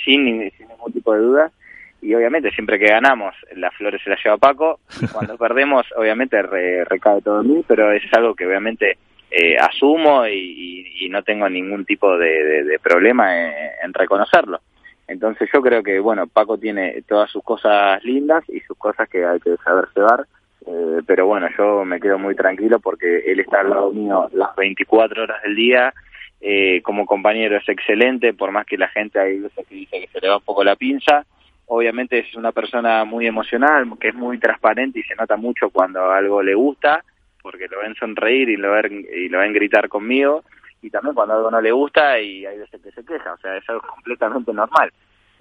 sin, 0.06 0.26
ningún 0.26 0.94
tipo 0.94 1.16
de 1.16 1.20
duda. 1.20 1.52
Y 2.00 2.14
obviamente 2.14 2.52
siempre 2.52 2.78
que 2.78 2.90
ganamos, 2.90 3.34
las 3.56 3.74
flores 3.74 4.04
se 4.04 4.12
las 4.12 4.24
lleva 4.24 4.38
Paco. 4.38 4.82
Y 5.02 5.08
cuando 5.08 5.36
perdemos, 5.40 5.88
obviamente 5.98 6.40
recae 6.84 7.24
todo 7.24 7.42
en 7.42 7.48
mí, 7.48 7.66
pero 7.68 7.92
es 7.92 8.04
algo 8.14 8.36
que 8.36 8.46
obviamente 8.46 9.00
eh, 9.32 9.58
asumo 9.58 10.28
y, 10.28 11.08
no 11.10 11.24
tengo 11.24 11.50
ningún 11.50 11.84
tipo 11.84 12.18
de, 12.18 12.80
problema 12.82 13.36
en 13.36 13.94
reconocerlo. 13.94 14.62
Entonces 15.08 15.50
yo 15.54 15.62
creo 15.62 15.84
que, 15.84 16.00
bueno, 16.00 16.28
Paco 16.28 16.58
tiene 16.58 17.02
todas 17.02 17.30
sus 17.30 17.44
cosas 17.44 18.02
lindas 18.06 18.48
y 18.48 18.62
sus 18.62 18.78
cosas 18.78 19.10
que 19.10 19.26
hay 19.26 19.42
que 19.42 19.58
saber 19.58 19.90
llevar 19.94 20.26
eh, 20.68 21.02
pero 21.06 21.26
bueno, 21.26 21.48
yo 21.58 21.84
me 21.86 22.00
quedo 22.00 22.20
muy 22.20 22.36
tranquilo 22.36 22.80
porque 22.80 23.24
él 23.26 23.40
está 23.40 23.62
al 23.62 23.70
lado 23.70 23.92
mío 23.92 24.30
las 24.34 24.56
24 24.56 25.24
horas 25.24 25.42
del 25.44 25.56
día. 25.56 25.94
Eh, 26.40 26.82
como 26.82 27.06
compañero 27.06 27.58
es 27.58 27.70
excelente, 27.70 28.34
por 28.34 28.52
más 28.52 28.66
que 28.66 28.78
la 28.78 28.88
gente 28.88 29.20
hay 29.20 29.40
veces 29.40 29.66
que 29.68 29.76
dice 29.76 30.00
que 30.02 30.08
se 30.08 30.20
le 30.20 30.30
va 30.30 30.38
un 30.38 30.44
poco 30.44 30.64
la 30.64 30.76
pinza. 30.76 31.26
Obviamente 31.68 32.20
es 32.20 32.36
una 32.36 32.52
persona 32.52 33.06
muy 33.06 33.28
emocional, 33.28 33.88
que 34.00 34.10
es 34.10 34.16
muy 34.16 34.38
transparente 34.40 35.00
y 35.00 35.04
se 35.04 35.16
nota 35.16 35.38
mucho 35.38 35.70
cuando 35.70 36.12
algo 36.12 36.44
le 36.44 36.54
gusta, 36.54 37.04
porque 37.42 37.68
lo 37.68 37.80
ven 37.80 37.96
sonreír 37.96 38.50
y 38.50 38.58
lo 38.58 38.72
ven, 38.72 39.06
y 39.14 39.30
lo 39.30 39.40
ven 39.40 39.54
gritar 39.54 39.90
conmigo, 39.90 40.44
y 40.82 40.90
también 40.90 41.14
cuando 41.14 41.36
algo 41.36 41.52
no 41.52 41.62
le 41.62 41.72
gusta 41.72 42.20
y 42.20 42.46
hay 42.46 42.58
veces 42.58 42.82
que 42.82 42.92
se 42.92 43.06
queja, 43.06 43.34
o 43.34 43.38
sea, 43.38 43.58
es 43.58 43.70
algo 43.70 43.82
completamente 43.96 44.54
normal. 44.54 44.92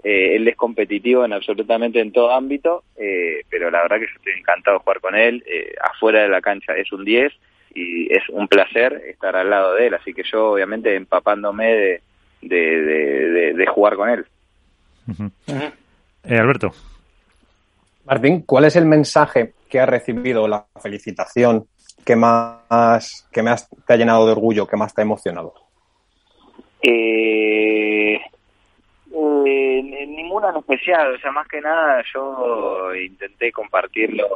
Eh, 0.03 0.37
él 0.37 0.49
es 0.49 0.57
competitivo 0.57 1.25
en 1.25 1.33
absolutamente 1.33 2.01
en 2.01 2.13
todo 2.13 2.33
ámbito, 2.33 2.85
eh, 2.97 3.43
pero 3.51 3.71
la 3.71 3.83
verdad 3.83 3.99
que 3.99 4.07
yo 4.07 4.17
estoy 4.17 4.33
encantado 4.39 4.79
de 4.79 4.83
jugar 4.83 5.01
con 5.01 5.15
él. 5.15 5.43
Eh, 5.47 5.75
afuera 5.83 6.23
de 6.23 6.29
la 6.29 6.41
cancha 6.41 6.75
es 6.75 6.91
un 6.93 7.05
10 7.05 7.33
y 7.75 8.13
es 8.13 8.23
un 8.31 8.49
placer 8.49 9.03
estar 9.07 9.37
al 9.37 9.51
lado 9.51 9.75
de 9.75 9.89
él, 9.89 9.95
así 9.95 10.15
que 10.15 10.23
yo 10.31 10.53
obviamente 10.53 10.95
empapándome 10.95 12.01
de, 12.41 13.53
de, 13.55 13.67
jugar 13.67 13.97
con 13.97 14.09
él. 14.09 14.27
Alberto. 16.25 16.73
Martín, 18.07 18.43
¿cuál 18.43 18.65
es 18.65 18.77
el 18.77 18.87
mensaje 18.87 19.53
que 19.69 19.79
ha 19.79 19.87
recibido 19.87 20.49
la 20.49 20.67
felicitación 20.83 21.67
que 22.05 22.17
más, 22.17 23.29
que 23.33 23.43
más 23.43 23.69
te 23.87 23.93
ha 23.93 23.97
llenado 23.97 24.27
de 24.27 24.33
orgullo, 24.33 24.67
que 24.67 24.77
más 24.77 24.95
te 24.95 25.01
ha 25.01 25.05
emocionado? 25.05 25.55
Eh, 26.83 28.15
eh, 28.15 29.83
ninguna 30.09 30.51
en 30.51 30.57
especial, 30.57 31.15
o 31.15 31.19
sea, 31.19 31.33
más 31.33 31.47
que 31.49 31.61
nada 31.61 32.03
yo 32.15 32.95
intenté 32.95 33.53
compartirlo 33.53 34.27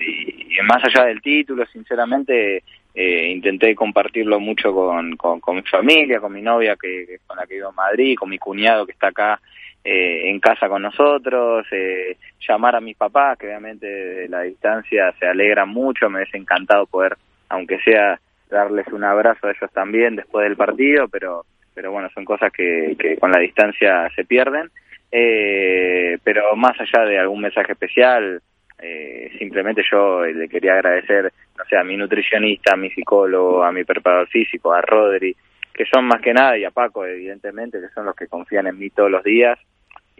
y, 0.00 0.60
más 0.64 0.84
allá 0.84 1.06
del 1.06 1.20
título, 1.20 1.66
sinceramente, 1.66 2.62
eh, 2.94 3.28
intenté 3.30 3.74
compartirlo 3.74 4.38
mucho 4.38 4.72
con, 4.72 5.16
con, 5.16 5.56
mi 5.56 5.62
familia, 5.62 6.20
con 6.20 6.32
mi 6.32 6.42
novia 6.42 6.76
que, 6.76 7.18
con 7.26 7.36
la 7.36 7.46
que 7.46 7.54
vivo 7.54 7.70
en 7.70 7.74
Madrid, 7.74 8.16
con 8.18 8.28
mi 8.30 8.38
cuñado 8.38 8.86
que 8.86 8.92
está 8.92 9.08
acá 9.08 9.40
eh, 9.84 10.30
en 10.30 10.40
casa 10.40 10.68
con 10.68 10.82
nosotros, 10.82 11.66
eh, 11.72 12.16
llamar 12.46 12.76
a 12.76 12.80
mis 12.80 12.96
papás, 12.96 13.38
que 13.38 13.46
obviamente 13.46 13.86
de 13.86 14.28
la 14.28 14.42
distancia 14.42 15.12
se 15.18 15.26
alegran 15.26 15.68
mucho, 15.68 16.08
me 16.08 16.18
hubiese 16.18 16.36
encantado 16.36 16.86
poder, 16.86 17.16
aunque 17.48 17.78
sea 17.80 18.18
darles 18.50 18.86
un 18.88 19.04
abrazo 19.04 19.46
a 19.46 19.50
ellos 19.50 19.70
también 19.72 20.16
después 20.16 20.44
del 20.44 20.56
partido, 20.56 21.08
pero, 21.08 21.44
pero 21.74 21.90
bueno, 21.90 22.08
son 22.14 22.24
cosas 22.24 22.52
que, 22.52 22.96
que 22.98 23.16
con 23.16 23.32
la 23.32 23.40
distancia 23.40 24.08
se 24.14 24.24
pierden. 24.24 24.70
Eh, 25.14 26.16
pero 26.24 26.56
más 26.56 26.72
allá 26.80 27.04
de 27.04 27.18
algún 27.18 27.42
mensaje 27.42 27.72
especial, 27.72 28.40
eh, 28.80 29.30
simplemente 29.38 29.82
yo 29.90 30.24
le 30.24 30.48
quería 30.48 30.74
agradecer, 30.74 31.30
no 31.58 31.64
sé, 31.68 31.76
a 31.76 31.84
mi 31.84 31.98
nutricionista, 31.98 32.72
a 32.72 32.76
mi 32.78 32.90
psicólogo, 32.90 33.62
a 33.62 33.70
mi 33.70 33.84
preparador 33.84 34.28
físico, 34.28 34.72
a 34.72 34.80
Rodri, 34.80 35.36
que 35.72 35.84
son 35.84 36.06
más 36.06 36.22
que 36.22 36.32
nada, 36.32 36.56
y 36.56 36.64
a 36.64 36.70
Paco, 36.70 37.04
evidentemente, 37.04 37.78
que 37.78 37.90
son 37.90 38.06
los 38.06 38.16
que 38.16 38.26
confían 38.26 38.66
en 38.66 38.78
mí 38.78 38.88
todos 38.88 39.10
los 39.10 39.22
días. 39.22 39.58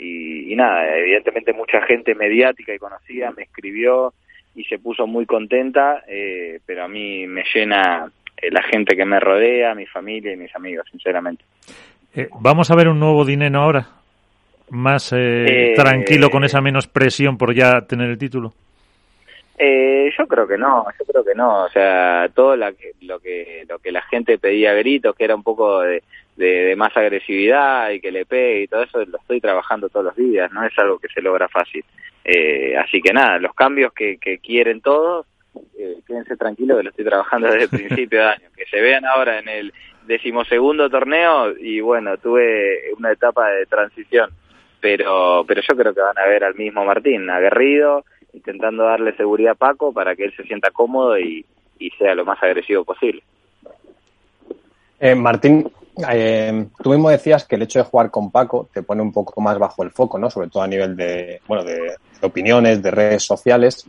Y, 0.02 0.54
nada, 0.56 0.96
evidentemente 0.96 1.52
mucha 1.52 1.80
gente 1.82 2.14
mediática 2.14 2.74
y 2.74 2.78
conocida 2.78 3.30
me 3.30 3.44
escribió 3.44 4.12
y 4.54 4.64
se 4.64 4.78
puso 4.78 5.06
muy 5.06 5.24
contenta, 5.24 6.02
eh, 6.06 6.60
pero 6.66 6.84
a 6.84 6.88
mí 6.88 7.26
me 7.26 7.42
llena 7.54 8.10
eh, 8.36 8.50
la 8.50 8.62
gente 8.62 8.96
que 8.96 9.04
me 9.04 9.18
rodea, 9.18 9.74
mi 9.74 9.86
familia 9.86 10.32
y 10.32 10.36
mis 10.36 10.54
amigos, 10.54 10.86
sinceramente. 10.90 11.44
¿Vamos 12.40 12.70
a 12.70 12.74
ver 12.74 12.88
un 12.88 13.00
nuevo 13.00 13.24
dinero 13.24 13.60
ahora? 13.60 13.86
más 14.72 15.12
eh, 15.12 15.72
eh, 15.72 15.74
tranquilo 15.76 16.30
con 16.30 16.44
esa 16.44 16.60
menos 16.62 16.86
presión 16.86 17.36
por 17.36 17.54
ya 17.54 17.82
tener 17.82 18.08
el 18.08 18.18
título? 18.18 18.54
Eh, 19.64 20.10
yo 20.18 20.26
creo 20.26 20.48
que 20.48 20.58
no, 20.58 20.86
yo 20.98 21.04
creo 21.04 21.24
que 21.24 21.36
no. 21.36 21.62
O 21.62 21.68
sea, 21.68 22.28
todo 22.34 22.56
lo 22.56 22.74
que 22.74 22.94
lo 23.02 23.20
que 23.20 23.64
lo 23.68 23.78
que 23.78 23.92
la 23.92 24.02
gente 24.02 24.36
pedía 24.36 24.72
a 24.72 24.74
gritos, 24.74 25.14
que 25.14 25.22
era 25.22 25.36
un 25.36 25.44
poco 25.44 25.82
de, 25.82 26.02
de, 26.34 26.74
más 26.74 26.96
agresividad 26.96 27.90
y 27.90 28.00
que 28.00 28.10
le 28.10 28.26
pegue 28.26 28.62
y 28.62 28.66
todo 28.66 28.82
eso, 28.82 29.04
lo 29.04 29.18
estoy 29.18 29.40
trabajando 29.40 29.88
todos 29.88 30.06
los 30.06 30.16
días. 30.16 30.50
No 30.50 30.64
es 30.66 30.76
algo 30.80 30.98
que 30.98 31.06
se 31.14 31.22
logra 31.22 31.48
fácil. 31.48 31.84
Eh, 32.24 32.76
así 32.76 33.00
que 33.00 33.12
nada, 33.12 33.38
los 33.38 33.54
cambios 33.54 33.92
que, 33.92 34.18
que 34.18 34.38
quieren 34.38 34.80
todos, 34.80 35.26
eh, 35.78 35.98
quédense 36.08 36.36
tranquilos 36.36 36.78
que 36.78 36.82
lo 36.82 36.90
estoy 36.90 37.04
trabajando 37.04 37.46
desde 37.46 37.62
el 37.62 37.68
principio 37.86 38.18
de 38.18 38.26
año. 38.26 38.48
Que 38.56 38.66
se 38.66 38.80
vean 38.80 39.04
ahora 39.04 39.38
en 39.38 39.48
el 39.48 39.72
decimosegundo 40.08 40.90
torneo 40.90 41.56
y 41.56 41.80
bueno, 41.80 42.16
tuve 42.16 42.92
una 42.98 43.12
etapa 43.12 43.48
de 43.50 43.66
transición 43.66 44.30
pero, 44.82 45.44
pero 45.46 45.62
yo 45.62 45.76
creo 45.76 45.94
que 45.94 46.00
van 46.00 46.18
a 46.18 46.26
ver 46.26 46.42
al 46.42 46.56
mismo 46.56 46.84
Martín, 46.84 47.30
aguerrido, 47.30 48.04
intentando 48.32 48.84
darle 48.84 49.14
seguridad 49.16 49.52
a 49.52 49.54
Paco 49.56 49.92
para 49.92 50.16
que 50.16 50.24
él 50.24 50.34
se 50.36 50.44
sienta 50.44 50.70
cómodo 50.70 51.18
y, 51.18 51.44
sea 51.98 52.14
lo 52.14 52.24
más 52.24 52.40
agresivo 52.40 52.84
posible. 52.84 53.24
Eh, 55.00 55.16
Martín, 55.16 55.68
eh, 56.08 56.66
tú 56.80 56.90
mismo 56.90 57.10
decías 57.10 57.44
que 57.44 57.56
el 57.56 57.62
hecho 57.62 57.80
de 57.80 57.84
jugar 57.84 58.12
con 58.12 58.30
Paco 58.30 58.68
te 58.72 58.84
pone 58.84 59.02
un 59.02 59.12
poco 59.12 59.40
más 59.40 59.58
bajo 59.58 59.82
el 59.82 59.90
foco, 59.90 60.16
¿no? 60.16 60.30
Sobre 60.30 60.48
todo 60.48 60.62
a 60.62 60.68
nivel 60.68 60.94
de, 60.94 61.40
bueno, 61.48 61.64
de, 61.64 61.96
opiniones, 62.20 62.80
de 62.80 62.90
redes 62.92 63.24
sociales. 63.24 63.84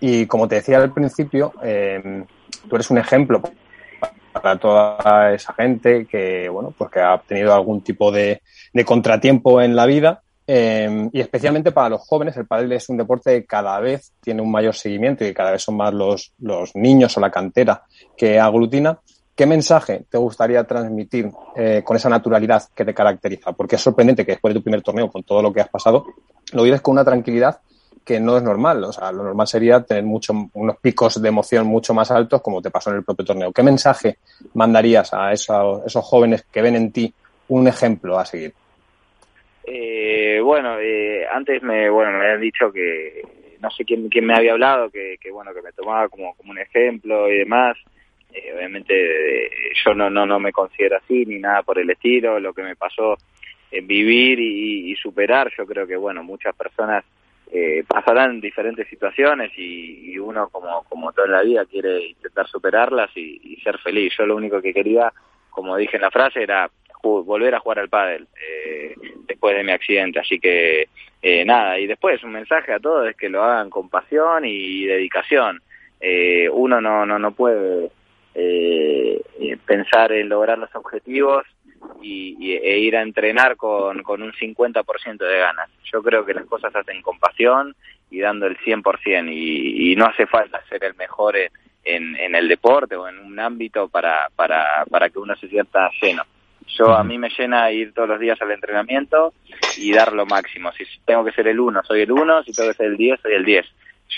Y 0.00 0.26
como 0.26 0.48
te 0.48 0.56
decía 0.56 0.78
al 0.78 0.92
principio, 0.92 1.52
eh, 1.62 2.24
tú 2.68 2.74
eres 2.74 2.90
un 2.90 2.98
ejemplo 2.98 3.40
para 4.32 4.58
toda 4.58 5.32
esa 5.32 5.52
gente 5.54 6.04
que, 6.06 6.48
bueno, 6.48 6.74
pues 6.76 6.90
que 6.90 7.00
ha 7.00 7.16
tenido 7.18 7.54
algún 7.54 7.80
tipo 7.80 8.10
de 8.10 8.40
contratiempo 8.84 9.62
en 9.62 9.76
la 9.76 9.86
vida 9.86 10.24
eh, 10.46 11.08
y 11.12 11.20
especialmente 11.20 11.72
para 11.72 11.90
los 11.90 12.02
jóvenes, 12.02 12.36
el 12.36 12.46
pádel 12.46 12.72
es 12.72 12.88
un 12.88 12.96
deporte 12.96 13.40
que 13.40 13.46
cada 13.46 13.80
vez 13.80 14.12
tiene 14.20 14.42
un 14.42 14.50
mayor 14.50 14.74
seguimiento 14.74 15.24
y 15.24 15.34
cada 15.34 15.50
vez 15.50 15.62
son 15.62 15.76
más 15.76 15.92
los, 15.92 16.32
los 16.38 16.74
niños 16.76 17.16
o 17.16 17.20
la 17.20 17.30
cantera 17.30 17.82
que 18.16 18.38
aglutina. 18.38 18.98
¿Qué 19.34 19.44
mensaje 19.44 20.04
te 20.08 20.16
gustaría 20.16 20.64
transmitir 20.64 21.30
eh, 21.56 21.82
con 21.84 21.96
esa 21.96 22.08
naturalidad 22.08 22.62
que 22.74 22.84
te 22.84 22.94
caracteriza? 22.94 23.52
Porque 23.52 23.76
es 23.76 23.82
sorprendente 23.82 24.24
que 24.24 24.32
después 24.32 24.54
de 24.54 24.60
tu 24.60 24.64
primer 24.64 24.82
torneo, 24.82 25.10
con 25.10 25.24
todo 25.24 25.42
lo 25.42 25.52
que 25.52 25.60
has 25.60 25.68
pasado, 25.68 26.06
lo 26.52 26.62
vives 26.62 26.80
con 26.80 26.92
una 26.92 27.04
tranquilidad 27.04 27.60
que 28.02 28.20
no 28.20 28.36
es 28.36 28.42
normal. 28.42 28.84
O 28.84 28.92
sea, 28.92 29.12
lo 29.12 29.24
normal 29.24 29.48
sería 29.48 29.82
tener 29.82 30.04
mucho, 30.04 30.32
unos 30.54 30.76
picos 30.78 31.20
de 31.20 31.28
emoción 31.28 31.66
mucho 31.66 31.92
más 31.92 32.10
altos, 32.12 32.40
como 32.40 32.62
te 32.62 32.70
pasó 32.70 32.90
en 32.90 32.96
el 32.96 33.04
propio 33.04 33.26
torneo. 33.26 33.52
¿Qué 33.52 33.62
mensaje 33.62 34.18
mandarías 34.54 35.12
a 35.12 35.32
esos, 35.32 35.84
esos 35.84 36.04
jóvenes 36.04 36.46
que 36.50 36.62
ven 36.62 36.76
en 36.76 36.92
ti 36.92 37.12
un 37.48 37.66
ejemplo 37.68 38.18
a 38.18 38.24
seguir? 38.24 38.54
Eh, 39.66 40.40
bueno, 40.42 40.78
eh, 40.78 41.26
antes 41.30 41.62
me, 41.62 41.90
bueno, 41.90 42.12
me 42.12 42.24
habían 42.24 42.40
dicho 42.40 42.72
que 42.72 43.22
no 43.60 43.70
sé 43.70 43.84
quién, 43.84 44.08
quién 44.08 44.24
me 44.24 44.34
había 44.34 44.52
hablado, 44.52 44.90
que, 44.90 45.16
que 45.20 45.30
bueno, 45.30 45.52
que 45.52 45.62
me 45.62 45.72
tomaba 45.72 46.08
como, 46.08 46.34
como 46.36 46.52
un 46.52 46.58
ejemplo 46.58 47.28
y 47.28 47.38
demás. 47.38 47.76
Eh, 48.32 48.52
obviamente 48.56 48.94
eh, 48.94 49.50
yo 49.84 49.94
no, 49.94 50.08
no, 50.08 50.24
no 50.24 50.38
me 50.38 50.52
considero 50.52 50.96
así 50.98 51.26
ni 51.26 51.38
nada 51.38 51.62
por 51.62 51.78
el 51.78 51.90
estilo. 51.90 52.38
Lo 52.38 52.52
que 52.52 52.62
me 52.62 52.76
pasó 52.76 53.16
en 53.72 53.86
vivir 53.88 54.38
y, 54.38 54.92
y 54.92 54.94
superar, 54.96 55.50
yo 55.56 55.66
creo 55.66 55.86
que 55.86 55.96
bueno, 55.96 56.22
muchas 56.22 56.54
personas 56.54 57.04
eh, 57.50 57.84
pasarán 57.88 58.40
diferentes 58.40 58.88
situaciones 58.88 59.50
y, 59.56 60.12
y, 60.12 60.18
uno 60.18 60.48
como, 60.48 60.84
como 60.84 61.12
toda 61.12 61.28
la 61.28 61.42
vida 61.42 61.64
quiere 61.64 62.06
intentar 62.06 62.46
superarlas 62.46 63.10
y, 63.16 63.40
y 63.42 63.56
ser 63.62 63.78
feliz. 63.78 64.12
Yo 64.16 64.26
lo 64.26 64.36
único 64.36 64.60
que 64.62 64.74
quería, 64.74 65.12
como 65.50 65.76
dije 65.76 65.96
en 65.96 66.02
la 66.02 66.10
frase, 66.10 66.42
era 66.42 66.70
volver 67.02 67.54
a 67.54 67.60
jugar 67.60 67.78
al 67.78 67.88
pádel 67.88 68.26
eh, 68.40 68.94
después 69.26 69.56
de 69.56 69.64
mi 69.64 69.72
accidente. 69.72 70.20
Así 70.20 70.38
que 70.38 70.88
eh, 71.22 71.44
nada, 71.44 71.78
y 71.78 71.86
después 71.86 72.22
un 72.22 72.32
mensaje 72.32 72.72
a 72.72 72.80
todos 72.80 73.08
es 73.08 73.16
que 73.16 73.28
lo 73.28 73.42
hagan 73.42 73.70
con 73.70 73.88
pasión 73.88 74.44
y 74.44 74.84
dedicación. 74.84 75.60
Eh, 76.00 76.48
uno 76.50 76.80
no, 76.80 77.06
no, 77.06 77.18
no 77.18 77.32
puede 77.32 77.90
eh, 78.34 79.20
pensar 79.64 80.12
en 80.12 80.28
lograr 80.28 80.58
los 80.58 80.74
objetivos 80.74 81.44
y, 82.02 82.54
e 82.54 82.78
ir 82.78 82.96
a 82.96 83.02
entrenar 83.02 83.56
con, 83.56 84.02
con 84.02 84.22
un 84.22 84.32
50% 84.32 85.18
de 85.18 85.38
ganas. 85.38 85.70
Yo 85.92 86.02
creo 86.02 86.24
que 86.24 86.34
las 86.34 86.46
cosas 86.46 86.74
hacen 86.74 87.02
con 87.02 87.18
pasión 87.18 87.74
y 88.10 88.20
dando 88.20 88.46
el 88.46 88.56
100% 88.58 89.32
y, 89.32 89.92
y 89.92 89.96
no 89.96 90.06
hace 90.06 90.26
falta 90.26 90.62
ser 90.68 90.84
el 90.84 90.94
mejor 90.94 91.36
en, 91.36 92.16
en, 92.16 92.34
el 92.34 92.48
deporte 92.48 92.96
o 92.96 93.08
en 93.08 93.18
un 93.18 93.38
ámbito 93.38 93.88
para, 93.88 94.28
para, 94.34 94.84
para 94.90 95.08
que 95.08 95.18
uno 95.18 95.34
se 95.36 95.48
sienta 95.48 95.90
lleno. 96.00 96.22
Yo 96.66 96.94
a 96.94 97.04
mí 97.04 97.16
me 97.18 97.30
llena 97.30 97.70
ir 97.70 97.92
todos 97.94 98.08
los 98.08 98.20
días 98.20 98.40
al 98.42 98.50
entrenamiento 98.50 99.32
y 99.78 99.92
dar 99.92 100.12
lo 100.12 100.26
máximo. 100.26 100.72
Si 100.72 100.84
tengo 101.04 101.24
que 101.24 101.32
ser 101.32 101.48
el 101.48 101.60
uno, 101.60 101.82
soy 101.84 102.02
el 102.02 102.12
uno. 102.12 102.42
Si 102.42 102.52
tengo 102.52 102.70
que 102.70 102.76
ser 102.76 102.86
el 102.86 102.96
10, 102.96 103.20
soy 103.20 103.32
el 103.34 103.44
10. 103.44 103.66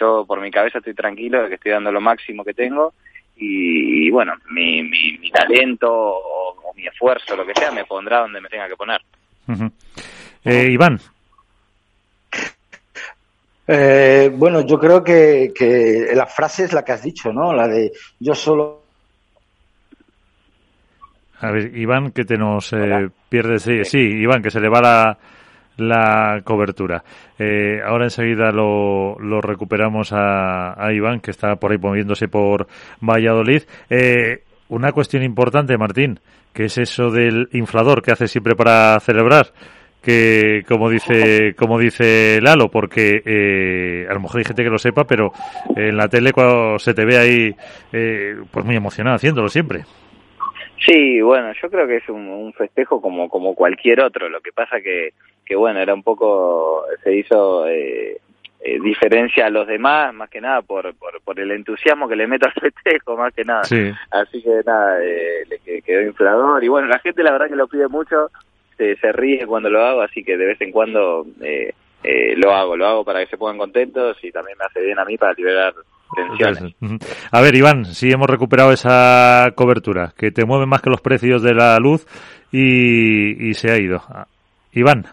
Yo 0.01 0.25
por 0.27 0.41
mi 0.41 0.51
cabeza 0.51 0.79
estoy 0.79 0.95
tranquilo 0.95 1.43
de 1.43 1.49
que 1.49 1.55
estoy 1.57 1.73
dando 1.73 1.93
lo 1.93 2.01
máximo 2.01 2.45
que 2.45 2.55
tengo 2.55 2.93
y, 3.41 4.11
bueno, 4.11 4.35
mi, 4.51 4.83
mi, 4.83 5.31
talento 5.31 5.89
o, 5.91 6.73
mi 6.75 6.87
esfuerzo, 6.87 7.37
lo 7.37 7.47
que 7.47 7.55
sea, 7.55 7.71
me 7.71 7.85
pondrá 7.85 8.21
donde 8.21 8.41
me 8.41 8.49
tenga 8.49 8.69
que 8.69 8.77
poner. 8.77 9.01
eh, 10.45 10.69
Iván. 10.71 11.01
Eh, 13.67 14.31
bueno, 14.35 14.63
yo 14.63 14.79
creo 14.79 15.05
que, 15.05 15.53
que 15.55 16.11
la 16.15 16.27
frase 16.27 16.65
es 16.65 16.73
la 16.73 16.85
que 16.85 16.93
has 16.93 17.03
dicho, 17.03 17.33
¿no? 17.33 17.53
La 17.53 17.69
de 17.69 17.93
yo 18.19 18.35
solo 18.35 18.88
a 21.41 21.51
ver, 21.51 21.77
Iván, 21.77 22.11
que 22.11 22.25
te 22.25 22.37
nos 22.37 22.73
eh, 22.73 23.09
pierde. 23.29 23.59
Sí, 23.59 23.85
sí, 23.85 23.99
Iván, 23.99 24.43
que 24.43 24.51
se 24.51 24.61
le 24.61 24.69
va 24.69 24.81
la, 24.81 25.19
la 25.77 26.41
cobertura. 26.45 27.03
Eh, 27.39 27.81
ahora 27.85 28.05
enseguida 28.05 28.51
lo, 28.51 29.19
lo 29.21 29.41
recuperamos 29.41 30.13
a, 30.13 30.75
a, 30.85 30.93
Iván, 30.93 31.21
que 31.21 31.31
está 31.31 31.57
por 31.57 31.73
ahí 31.73 31.79
moviéndose 31.79 32.29
por 32.29 32.67
Valladolid. 33.01 33.63
Eh, 33.89 34.43
una 34.69 34.93
cuestión 34.93 35.23
importante, 35.23 35.79
Martín, 35.79 36.21
que 36.53 36.65
es 36.65 36.77
eso 36.79 37.11
del 37.11 37.49
inflador 37.53 38.03
que 38.03 38.13
hace 38.13 38.29
siempre 38.29 38.55
para 38.55 38.99
celebrar 39.01 39.53
que 40.03 40.63
como 40.67 40.89
dice 40.91 41.55
como 41.57 41.79
dice 41.79 42.41
Lalo 42.41 42.71
porque 42.71 43.21
eh, 43.25 44.07
a 44.09 44.15
lo 44.15 44.21
mejor 44.21 44.39
hay 44.39 44.45
gente 44.45 44.63
que 44.63 44.71
lo 44.71 44.79
sepa 44.79 45.05
pero 45.05 45.33
en 45.75 45.97
la 45.97 46.09
tele 46.09 46.33
cuando 46.33 46.79
se 46.79 46.95
te 46.95 47.05
ve 47.05 47.19
ahí 47.19 47.57
eh, 47.93 48.37
pues 48.51 48.65
muy 48.65 48.77
emocionado 48.77 49.17
haciéndolo 49.17 49.49
siempre 49.49 49.85
Sí, 50.85 51.21
bueno, 51.21 51.53
yo 51.61 51.71
creo 51.71 51.87
que 51.87 51.97
es 51.97 52.09
un, 52.09 52.29
un, 52.29 52.53
festejo 52.53 53.01
como 53.01 53.29
como 53.29 53.55
cualquier 53.55 54.01
otro. 54.01 54.29
Lo 54.29 54.41
que 54.41 54.53
pasa 54.53 54.81
que 54.81 55.13
que 55.45 55.57
bueno 55.57 55.81
era 55.81 55.95
un 55.95 56.03
poco 56.03 56.85
se 57.03 57.17
hizo 57.17 57.67
eh, 57.67 58.21
eh, 58.61 58.81
diferencia 58.81 59.47
a 59.47 59.51
los 59.51 59.67
demás 59.67 60.13
más 60.15 60.29
que 60.29 60.41
nada 60.41 60.63
por, 60.63 60.95
por 60.95 61.21
por 61.23 61.41
el 61.41 61.51
entusiasmo 61.51 62.09
que 62.09 62.17
le 62.17 62.27
meto 62.27 62.47
al 62.47 62.53
festejo 62.61 63.17
más 63.17 63.35
que 63.35 63.45
nada. 63.45 63.65
Sí. 63.65 63.91
Así 64.11 64.43
que 64.43 64.61
nada 64.65 64.99
eh, 65.03 65.45
le 65.49 65.83
quedó 65.83 66.03
inflador 66.03 66.63
y 66.63 66.69
bueno 66.69 66.89
la 66.89 66.99
gente 66.99 67.23
la 67.23 67.33
verdad 67.33 67.49
que 67.49 67.57
lo 67.57 67.69
pide 67.69 67.89
mucho 67.89 68.31
se, 68.77 68.97
se 68.97 69.13
ríe 69.13 69.47
cuando 69.47 69.71
lo 69.71 69.85
hago 69.85 70.03
así 70.03 70.23
que 70.23 70.37
de 70.37 70.47
vez 70.47 70.61
en 70.61 70.71
cuando 70.71 71.27
eh, 71.43 71.73
eh, 72.05 72.35
lo 72.37 72.55
hago, 72.55 72.77
lo 72.77 72.87
hago 72.87 73.05
para 73.05 73.21
que 73.21 73.31
se 73.31 73.37
pongan 73.37 73.59
contentos 73.59 74.17
y 74.23 74.31
también 74.31 74.57
me 74.59 74.65
hace 74.67 74.81
bien 74.81 74.99
a 74.99 75.05
mí 75.05 75.19
para 75.19 75.33
liberar 75.33 75.75
tensiones. 76.15 76.75
A 77.31 77.41
ver, 77.41 77.55
Iván, 77.55 77.85
si 77.85 78.11
hemos 78.11 78.29
recuperado 78.29 78.73
esa 78.73 79.53
cobertura, 79.55 80.13
que 80.17 80.31
te 80.31 80.45
mueve 80.45 80.67
más 80.67 80.83
que 80.83 80.91
los 80.91 81.01
precios 81.01 81.43
de 81.43 81.55
la 81.55 81.77
luz 81.79 82.07
y, 82.51 83.49
y 83.51 83.55
se 83.55 83.71
ha 83.71 83.79
ido. 83.79 84.03
Iván. 84.73 85.07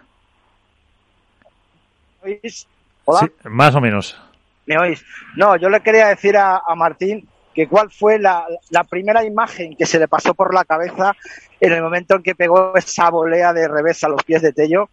¿Oís? 2.24 2.68
¿Hola? 3.06 3.20
Sí, 3.22 3.50
más 3.50 3.76
o 3.76 3.82
menos. 3.82 4.20
¿Me 4.66 4.78
oís? 4.78 5.06
No, 5.36 5.56
yo 5.58 5.70
le 5.70 5.82
quería 5.82 6.08
decir 6.08 6.38
a, 6.38 6.62
a 6.66 6.76
Martín 6.76 7.28
que 7.54 7.68
cuál 7.68 7.90
fue 7.90 8.20
la, 8.20 8.46
la, 8.70 8.84
primera 8.84 9.24
imagen 9.24 9.76
que 9.76 9.86
se 9.86 10.00
le 10.00 10.08
pasó 10.08 10.34
por 10.34 10.54
la 10.54 10.66
cabeza 10.66 11.16
en 11.60 11.72
el 11.72 11.82
momento 11.82 12.16
en 12.16 12.24
que 12.24 12.36
pegó 12.36 12.76
esa 12.76 13.10
volea 13.10 13.54
de 13.54 13.68
revés 13.68 14.04
a 14.04 14.10
los 14.10 14.24
pies 14.24 14.42
de 14.42 14.52
Tello 14.52 14.90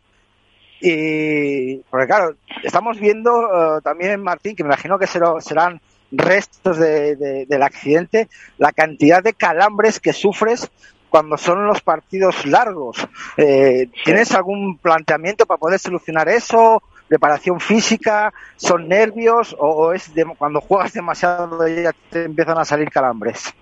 y 0.84 1.76
porque 1.90 2.06
claro, 2.08 2.34
estamos 2.64 2.98
viendo 2.98 3.32
uh, 3.32 3.80
también, 3.82 4.20
Martín, 4.20 4.56
que 4.56 4.64
me 4.64 4.68
imagino 4.68 4.98
que 4.98 5.06
serán 5.06 5.80
restos 6.12 6.78
del 6.78 7.62
accidente, 7.62 8.28
la 8.58 8.72
cantidad 8.72 9.22
de 9.22 9.32
calambres 9.32 9.98
que 9.98 10.12
sufres 10.12 10.70
cuando 11.12 11.36
son 11.36 11.66
los 11.66 11.82
partidos 11.82 12.46
largos. 12.46 13.06
Eh, 13.36 13.88
¿Tienes 14.04 14.34
algún 14.34 14.78
planteamiento 14.78 15.44
para 15.44 15.58
poder 15.58 15.78
solucionar 15.78 16.28
eso? 16.28 16.82
¿Preparación 17.06 17.60
física? 17.60 18.32
¿Son 18.56 18.88
nervios? 18.88 19.54
¿O, 19.58 19.92
es 19.92 20.10
cuando 20.38 20.62
juegas 20.62 20.94
demasiado 20.94 21.68
ya 21.68 21.92
te 22.08 22.24
empiezan 22.24 22.56
a 22.56 22.64
salir 22.64 22.90
calambres? 22.90 23.54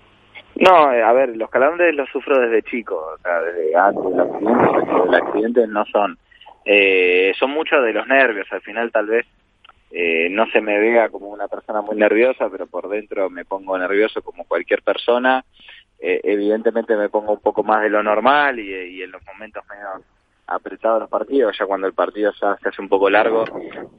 No, 0.55 0.93
eh, 0.93 1.03
a 1.03 1.11
ver, 1.11 1.35
los 1.35 1.49
calambres 1.49 1.93
los 1.95 2.09
sufro 2.09 2.39
desde 2.39 2.61
chico, 2.63 2.95
o 2.95 3.17
sea, 3.21 3.41
desde 3.41 3.75
antes 3.75 4.03
del 4.03 4.19
accidente, 4.19 5.07
el 5.07 5.15
accidente 5.15 5.67
no 5.67 5.85
son. 5.85 6.17
Eh, 6.63 7.33
son 7.37 7.51
muchos 7.51 7.83
de 7.83 7.93
los 7.93 8.07
nervios, 8.07 8.47
al 8.51 8.61
final 8.61 8.91
tal 8.91 9.07
vez 9.07 9.25
eh, 9.91 10.29
no 10.29 10.45
se 10.47 10.61
me 10.61 10.79
vea 10.79 11.09
como 11.09 11.27
una 11.27 11.47
persona 11.47 11.81
muy 11.81 11.95
nerviosa, 11.97 12.49
pero 12.49 12.65
por 12.67 12.87
dentro 12.87 13.29
me 13.29 13.43
pongo 13.43 13.77
nervioso 13.77 14.21
como 14.21 14.45
cualquier 14.45 14.81
persona. 14.81 15.43
Eh, 15.99 16.21
evidentemente 16.23 16.95
me 16.95 17.09
pongo 17.09 17.33
un 17.33 17.41
poco 17.41 17.63
más 17.63 17.81
de 17.83 17.89
lo 17.89 18.01
normal 18.01 18.59
y, 18.59 19.01
en 19.03 19.11
los 19.11 19.23
momentos 19.25 19.63
menos 19.69 20.01
apretados 20.47 21.01
los 21.01 21.09
partidos, 21.09 21.55
ya 21.57 21.65
cuando 21.65 21.87
el 21.87 21.93
partido 21.93 22.31
ya 22.41 22.57
se 22.57 22.69
hace 22.69 22.81
un 22.81 22.89
poco 22.89 23.09
largo 23.09 23.45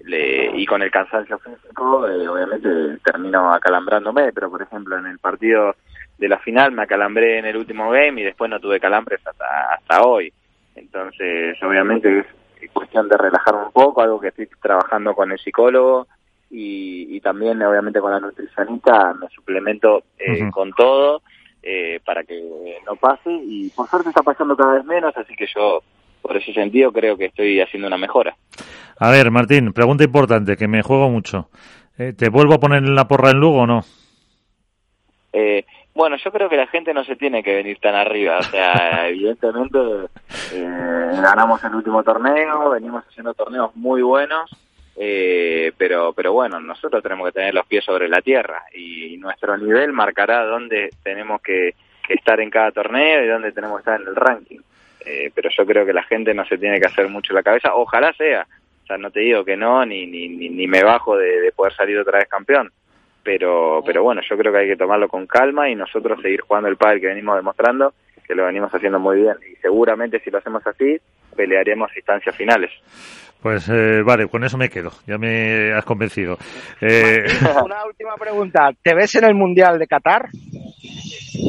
y 0.05 0.67
con 0.67 0.83
el 0.83 0.91
cansancio 0.91 1.39
físico, 1.39 2.07
eh, 2.07 2.29
obviamente 2.29 2.69
termino 3.03 3.55
acalambrándome, 3.55 4.33
pero 4.33 4.51
por 4.51 4.61
ejemplo 4.61 4.99
en 4.99 5.07
el 5.07 5.19
partido 5.19 5.75
de 6.19 6.29
la 6.29 6.39
final 6.41 6.73
me 6.73 6.83
acalambré 6.83 7.39
en 7.39 7.47
el 7.47 7.57
último 7.57 7.91
game 7.91 8.21
y 8.21 8.25
después 8.25 8.51
no 8.51 8.61
tuve 8.61 8.81
calambres 8.81 9.21
hasta, 9.27 9.75
hasta 9.75 10.03
hoy. 10.03 10.33
Entonces, 10.75 11.57
obviamente 11.63 12.27
cuestión 12.69 13.09
de 13.09 13.17
relajar 13.17 13.55
un 13.55 13.73
poco, 13.73 14.03
algo 14.03 14.21
que 14.21 14.29
estoy 14.29 14.49
trabajando 14.61 15.15
con 15.15 15.33
el 15.33 15.39
psicólogo 15.39 16.07
y, 16.51 17.21
también 17.21 17.63
obviamente 17.63 18.01
con 18.01 18.11
la 18.11 18.19
nutricionista 18.19 19.15
me 19.15 19.29
suplemento 19.29 20.03
eh, 20.19 20.51
con 20.51 20.73
todo 20.73 21.23
eh, 21.63 22.01
para 22.05 22.25
que 22.25 22.79
no 22.85 22.97
pase 22.97 23.31
y 23.31 23.71
por 23.71 23.89
suerte 23.89 24.09
está 24.09 24.23
pasando 24.23 24.57
cada 24.57 24.75
vez 24.75 24.85
menos, 24.85 25.17
así 25.17 25.35
que 25.37 25.47
yo 25.55 25.83
por 26.21 26.37
ese 26.37 26.53
sentido 26.53 26.93
creo 26.93 27.17
que 27.17 27.27
estoy 27.27 27.61
haciendo 27.61 27.87
una 27.87 27.97
mejora. 27.97 28.37
A 28.99 29.11
ver, 29.11 29.31
Martín, 29.31 29.73
pregunta 29.73 30.05
importante, 30.05 30.57
que 30.57 30.69
me 30.69 30.83
juego 30.83 31.09
mucho. 31.09 31.49
Eh, 31.99 32.13
¿Te 32.13 32.29
vuelvo 32.29 32.55
a 32.55 32.61
poner 32.61 32.83
en 32.83 32.95
la 32.95 33.07
porra 33.07 33.31
en 33.31 33.39
Lugo 33.41 33.63
o 33.63 33.67
no? 33.67 33.85
Eh, 35.33 35.65
bueno, 35.95 36.17
yo 36.17 36.33
creo 36.33 36.49
que 36.49 36.57
la 36.57 36.67
gente 36.67 36.95
no 36.95 37.05
se 37.05 37.17
tiene 37.17 37.43
que 37.43 37.55
venir 37.55 37.79
tan 37.79 37.95
arriba. 37.95 38.39
O 38.39 38.43
sea, 38.43 39.09
evidentemente 39.09 39.79
eh, 40.53 41.11
ganamos 41.21 41.63
el 41.65 41.75
último 41.75 42.03
torneo, 42.03 42.71
venimos 42.71 43.05
haciendo 43.07 43.35
torneos 43.35 43.75
muy 43.77 44.03
buenos, 44.03 44.51
eh, 44.97 45.73
pero, 45.77 46.13
pero 46.13 46.33
bueno, 46.33 46.61
nosotros 46.61 47.03
tenemos 47.03 47.27
que 47.29 47.33
tener 47.33 47.55
los 47.55 47.67
pies 47.67 47.85
sobre 47.85 48.09
la 48.09 48.23
tierra 48.23 48.63
y 48.75 49.17
nuestro 49.19 49.57
nivel 49.57 49.93
marcará 49.93 50.45
dónde 50.45 50.91
tenemos 51.03 51.41
que, 51.43 51.75
estar 52.09 52.41
en 52.41 52.51
cada 52.51 52.73
torneo 52.73 53.25
y 53.25 53.29
dónde 53.29 53.53
tenemos 53.53 53.77
que 53.77 53.81
estar 53.81 54.01
en 54.01 54.07
el 54.07 54.17
ranking. 54.17 54.59
Eh, 55.05 55.31
pero 55.35 55.49
yo 55.51 55.65
creo 55.65 55.87
que 55.87 55.95
la 55.95 56.03
gente 56.03 56.35
no 56.35 56.45
se 56.45 56.59
tiene 56.59 56.79
que 56.79 56.87
hacer 56.87 57.09
mucho 57.09 57.33
la 57.33 57.43
cabeza. 57.43 57.75
Ojalá 57.75 58.13
sea. 58.13 58.47
O 58.83 58.87
sea, 58.87 58.99
no 58.99 59.11
te 59.11 59.21
digo 59.21 59.45
que 59.45 59.57
no, 59.57 59.87
ni, 59.87 60.07
ni, 60.07 60.29
ni, 60.29 60.67
me 60.67 60.83
bajo 60.83 61.17
de, 61.17 61.41
de 61.41 61.53
poder 61.53 61.73
salir 61.75 61.99
otra 61.99 62.19
vez 62.19 62.29
campeón 62.29 62.71
pero 63.23 63.83
pero 63.85 64.03
bueno, 64.03 64.21
yo 64.29 64.37
creo 64.37 64.53
que 64.53 64.59
hay 64.59 64.69
que 64.69 64.77
tomarlo 64.77 65.09
con 65.09 65.27
calma 65.27 65.69
y 65.69 65.75
nosotros 65.75 66.21
seguir 66.21 66.41
jugando 66.41 66.69
el 66.69 66.77
pádel 66.77 67.01
que 67.01 67.07
venimos 67.09 67.37
demostrando, 67.37 67.95
que 68.27 68.35
lo 68.35 68.47
venimos 68.47 68.73
haciendo 68.75 68.99
muy 68.99 69.21
bien. 69.21 69.37
Y 69.51 69.57
seguramente 69.57 70.21
si 70.21 70.31
lo 70.31 70.39
hacemos 70.39 70.67
así 70.67 70.99
pelearemos 71.37 71.91
instancias 71.97 72.37
finales. 72.37 72.71
Pues 73.41 73.69
eh, 73.69 74.03
vale, 74.03 74.29
con 74.29 74.45
eso 74.45 74.57
me 74.57 74.69
quedo, 74.69 74.91
ya 75.07 75.19
me 75.19 75.73
has 75.73 75.85
convencido. 75.85 76.37
Eh... 76.81 77.25
Una 77.65 77.85
última 77.87 78.15
pregunta, 78.17 78.71
¿te 78.83 78.95
ves 78.95 79.17
en 79.17 79.25
el 79.25 79.35
Mundial 79.35 79.79
de 79.79 79.89
Qatar? 79.89 80.29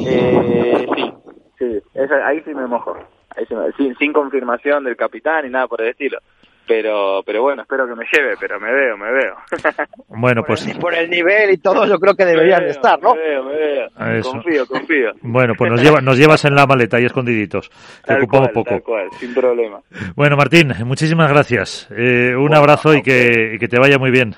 Eh, 0.08 0.88
sí, 0.96 1.12
sí, 1.60 1.82
ahí 2.26 2.42
sí 2.44 2.54
me 2.56 2.66
mojo, 2.66 2.98
ahí 3.36 3.46
sin, 3.78 3.96
sin 3.98 4.12
confirmación 4.12 4.86
del 4.86 4.96
capitán 4.96 5.46
y 5.46 5.50
nada 5.50 5.68
por 5.68 5.82
el 5.82 5.90
estilo 5.90 6.18
pero 6.68 7.22
pero 7.26 7.42
bueno, 7.42 7.64
espero 7.64 7.88
que 7.88 7.96
me 7.96 8.06
lleve, 8.12 8.36
pero 8.40 8.60
me 8.60 8.72
veo, 8.72 8.98
me 8.98 9.12
veo. 9.12 9.36
Bueno, 10.08 10.44
pues... 10.44 10.66
Por 10.80 10.94
el, 10.94 11.10
nivel 11.10 11.52
y 11.52 11.58
todo, 11.58 11.86
yo 11.86 12.00
creo 12.00 12.16
que 12.16 12.24
deberían 12.24 12.64
de 12.64 12.70
estar, 12.70 13.02
¿no? 13.02 13.16
Me 13.16 13.22
veo, 13.22 13.44
me 13.44 13.56
veo. 13.56 13.90
Confío, 14.22 14.66
confío. 14.68 15.12
Bueno, 15.22 15.54
pues 15.58 15.72
nos, 15.72 15.82
lleva, 15.84 16.02
nos 16.02 16.18
llevas 16.18 16.46
en 16.46 16.56
la 16.56 16.66
maleta 16.66 17.00
y 17.00 17.06
escondiditos. 17.06 17.70
Te 18.06 18.14
ocupamos 18.16 18.50
poco. 18.50 18.70
Tal 18.70 18.84
cual, 18.84 19.08
sin 19.20 19.34
problema. 19.34 19.80
Bueno, 20.16 20.38
Martín, 20.38 20.72
muchísimas 20.86 21.30
gracias. 21.30 21.90
Eh, 21.92 22.36
un 22.36 22.54
abrazo 22.54 22.94
y 22.94 23.02
que, 23.02 23.54
y 23.56 23.60
que 23.60 23.68
te 23.68 23.80
vaya 23.80 23.98
muy 23.98 24.12
bien. 24.12 24.36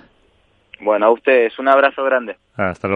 Bueno, 0.80 1.08
a 1.08 1.12
ustedes, 1.12 1.58
un 1.60 1.68
abrazo 1.68 2.04
grande. 2.04 2.38
Hasta 2.56 2.88
luego. 2.88 2.94